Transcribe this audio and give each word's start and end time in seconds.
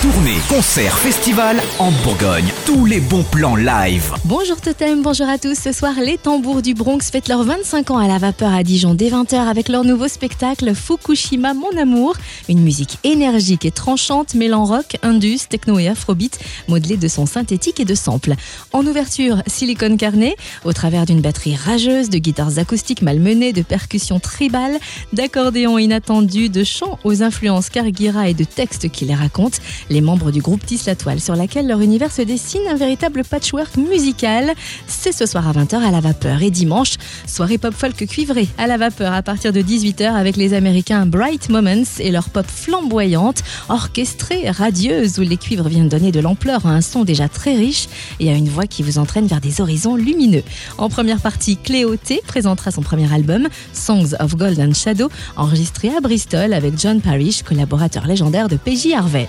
Tournée, 0.00 0.36
concert, 0.48 0.96
festival 0.96 1.60
en 1.80 1.90
Bourgogne. 1.90 2.46
Tous 2.64 2.86
les 2.86 3.00
bons 3.00 3.24
plans 3.24 3.56
live. 3.56 4.14
Bonjour 4.24 4.60
Totem, 4.60 5.02
bonjour 5.02 5.28
à 5.28 5.38
tous. 5.38 5.58
Ce 5.58 5.72
soir, 5.72 5.94
les 6.00 6.16
tambours 6.16 6.62
du 6.62 6.74
Bronx 6.74 7.10
fêtent 7.10 7.26
leurs 7.26 7.42
25 7.42 7.90
ans 7.90 7.98
à 7.98 8.06
la 8.06 8.18
vapeur 8.18 8.54
à 8.54 8.62
Dijon 8.62 8.94
dès 8.94 9.08
20h 9.08 9.34
avec 9.34 9.68
leur 9.68 9.82
nouveau 9.82 10.06
spectacle 10.06 10.72
Fukushima 10.72 11.52
Mon 11.52 11.76
Amour. 11.76 12.14
Une 12.48 12.60
musique 12.60 13.00
énergique 13.02 13.64
et 13.64 13.72
tranchante 13.72 14.36
mêlant 14.36 14.64
rock, 14.64 14.96
indus, 15.02 15.48
techno 15.48 15.80
et 15.80 15.88
afrobeat, 15.88 16.38
modelée 16.68 16.96
de 16.96 17.08
sons 17.08 17.26
synthétiques 17.26 17.80
et 17.80 17.84
de 17.84 17.96
samples. 17.96 18.34
En 18.72 18.86
ouverture, 18.86 19.42
Silicon 19.48 19.96
Carnet, 19.96 20.36
au 20.64 20.72
travers 20.72 21.06
d'une 21.06 21.22
batterie 21.22 21.56
rageuse, 21.56 22.08
de 22.08 22.18
guitares 22.18 22.60
acoustiques 22.60 23.02
malmenées, 23.02 23.52
de 23.52 23.62
percussions 23.62 24.20
tribales, 24.20 24.78
d'accordéons 25.12 25.76
inattendus, 25.76 26.50
de 26.50 26.62
chants 26.62 27.00
aux 27.02 27.24
influences 27.24 27.68
Kargira 27.68 28.28
et 28.28 28.34
de 28.34 28.44
textes 28.44 28.88
qui 28.90 29.04
les 29.04 29.16
racontent 29.16 29.58
les 29.90 30.00
membres 30.00 30.30
du 30.30 30.40
groupe 30.40 30.64
tissent 30.64 30.86
la 30.86 30.94
toile 30.94 31.20
sur 31.20 31.36
laquelle 31.36 31.66
leur 31.66 31.80
univers 31.80 32.12
se 32.12 32.22
dessine 32.22 32.62
un 32.70 32.76
véritable 32.76 33.24
patchwork 33.24 33.76
musical. 33.76 34.52
C'est 34.86 35.12
ce 35.12 35.26
soir 35.26 35.48
à 35.48 35.52
20h 35.52 35.76
à 35.76 35.90
la 35.90 36.00
vapeur 36.00 36.42
et 36.42 36.50
dimanche, 36.50 36.94
soirée 37.26 37.58
pop 37.58 37.74
folk 37.74 37.96
cuivrée 38.06 38.48
à 38.58 38.66
la 38.66 38.76
vapeur 38.76 39.12
à 39.12 39.22
partir 39.22 39.52
de 39.52 39.60
18h 39.60 40.14
avec 40.14 40.36
les 40.36 40.54
Américains 40.54 41.06
Bright 41.06 41.48
Moments 41.48 41.84
et 41.98 42.10
leur 42.10 42.28
pop 42.30 42.46
flamboyante, 42.46 43.42
orchestrée, 43.68 44.50
radieuse 44.50 45.18
où 45.18 45.22
les 45.22 45.36
cuivres 45.36 45.68
viennent 45.68 45.88
donner 45.88 46.12
de 46.12 46.20
l'ampleur 46.20 46.66
à 46.66 46.70
un 46.70 46.80
son 46.80 47.04
déjà 47.04 47.28
très 47.28 47.54
riche 47.54 47.88
et 48.20 48.30
à 48.30 48.34
une 48.34 48.48
voix 48.48 48.66
qui 48.66 48.82
vous 48.82 48.98
entraîne 48.98 49.26
vers 49.26 49.40
des 49.40 49.60
horizons 49.60 49.96
lumineux. 49.96 50.42
En 50.76 50.88
première 50.88 51.20
partie, 51.20 51.56
Cléo 51.56 51.96
T 51.96 52.20
présentera 52.26 52.70
son 52.70 52.82
premier 52.82 53.12
album, 53.12 53.48
Songs 53.72 54.14
of 54.20 54.36
Golden 54.36 54.74
Shadow, 54.74 55.08
enregistré 55.36 55.90
à 55.96 56.00
Bristol 56.00 56.52
avec 56.52 56.78
John 56.78 57.00
Parrish, 57.00 57.42
collaborateur 57.42 58.06
légendaire 58.06 58.48
de 58.48 58.56
PJ 58.56 58.92
Harvey. 58.94 59.28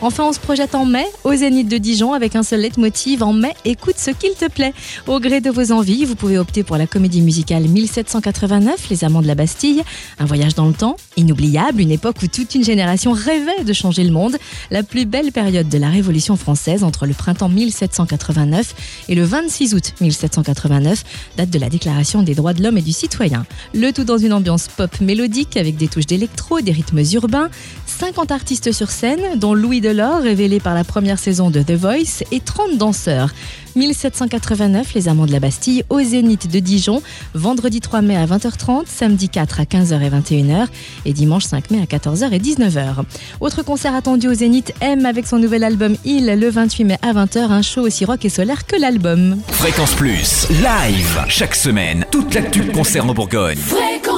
Enfin, 0.00 0.24
on 0.28 0.32
se 0.32 0.38
projette 0.38 0.76
en 0.76 0.84
mai 0.84 1.06
au 1.24 1.34
Zénith 1.34 1.66
de 1.66 1.76
Dijon 1.76 2.12
avec 2.12 2.36
un 2.36 2.44
seul 2.44 2.60
leitmotiv 2.60 3.24
en 3.24 3.32
mai, 3.32 3.54
écoute 3.64 3.96
ce 3.98 4.12
qu'il 4.12 4.30
te 4.34 4.48
plaît. 4.48 4.72
Au 5.08 5.18
gré 5.18 5.40
de 5.40 5.50
vos 5.50 5.72
envies, 5.72 6.04
vous 6.04 6.14
pouvez 6.14 6.38
opter 6.38 6.62
pour 6.62 6.76
la 6.76 6.86
comédie 6.86 7.20
musicale 7.20 7.64
1789, 7.64 8.90
Les 8.90 9.02
Amants 9.02 9.22
de 9.22 9.26
la 9.26 9.34
Bastille, 9.34 9.82
un 10.20 10.24
voyage 10.24 10.54
dans 10.54 10.68
le 10.68 10.72
temps, 10.72 10.94
inoubliable, 11.16 11.80
une 11.80 11.90
époque 11.90 12.16
où 12.22 12.28
toute 12.28 12.54
une 12.54 12.62
génération 12.62 13.10
rêvait 13.10 13.64
de 13.64 13.72
changer 13.72 14.04
le 14.04 14.12
monde, 14.12 14.36
la 14.70 14.84
plus 14.84 15.04
belle 15.04 15.32
période 15.32 15.68
de 15.68 15.78
la 15.78 15.88
Révolution 15.88 16.36
française 16.36 16.84
entre 16.84 17.04
le 17.04 17.12
printemps 17.12 17.48
1789 17.48 19.04
et 19.08 19.16
le 19.16 19.24
26 19.24 19.74
août 19.74 19.94
1789, 20.00 21.04
date 21.36 21.50
de 21.50 21.58
la 21.58 21.68
Déclaration 21.68 22.22
des 22.22 22.36
droits 22.36 22.52
de 22.52 22.62
l'homme 22.62 22.78
et 22.78 22.82
du 22.82 22.92
citoyen. 22.92 23.46
Le 23.74 23.92
tout 23.92 24.04
dans 24.04 24.18
une 24.18 24.32
ambiance 24.32 24.68
pop 24.68 25.00
mélodique 25.00 25.56
avec 25.56 25.76
des 25.76 25.88
touches 25.88 26.06
d'électro, 26.06 26.60
des 26.60 26.72
rythmes 26.72 27.02
urbains, 27.14 27.50
50 27.86 28.30
artistes 28.30 28.70
sur 28.70 28.90
scène, 28.90 29.40
dont 29.40 29.54
Louis 29.54 29.80
Delors, 29.88 30.20
révélé 30.20 30.60
par 30.60 30.74
la 30.74 30.84
première 30.84 31.18
saison 31.18 31.48
de 31.48 31.62
The 31.62 31.70
Voice, 31.70 32.22
et 32.30 32.40
30 32.40 32.76
danseurs. 32.76 33.30
1789, 33.74 34.92
Les 34.92 35.08
Amants 35.08 35.24
de 35.24 35.32
la 35.32 35.40
Bastille, 35.40 35.82
au 35.88 36.02
Zénith 36.02 36.50
de 36.50 36.58
Dijon, 36.58 37.00
vendredi 37.32 37.80
3 37.80 38.02
mai 38.02 38.14
à 38.14 38.26
20h30, 38.26 38.82
samedi 38.84 39.30
4 39.30 39.60
à 39.60 39.62
15h 39.62 40.02
et 40.02 40.10
21h, 40.10 40.66
et 41.06 41.14
dimanche 41.14 41.44
5 41.44 41.70
mai 41.70 41.80
à 41.80 41.86
14h 41.86 42.30
et 42.32 42.38
19h. 42.38 42.96
Autre 43.40 43.62
concert 43.62 43.94
attendu 43.94 44.28
au 44.28 44.34
Zénith, 44.34 44.74
M 44.82 45.06
avec 45.06 45.26
son 45.26 45.38
nouvel 45.38 45.64
album 45.64 45.96
Il, 46.04 46.26
le 46.26 46.50
28 46.50 46.84
mai 46.84 46.98
à 47.00 47.14
20h, 47.14 47.38
un 47.38 47.62
show 47.62 47.80
aussi 47.80 48.04
rock 48.04 48.26
et 48.26 48.28
solaire 48.28 48.66
que 48.66 48.76
l'album. 48.78 49.38
Fréquence 49.48 49.94
Plus, 49.94 50.48
live, 50.50 51.24
chaque 51.28 51.54
semaine, 51.54 52.04
toute 52.10 52.34
l'actu 52.34 52.66
concerne 52.66 53.08
en 53.08 53.14
Bourgogne. 53.14 53.56
Fréquence 53.56 54.17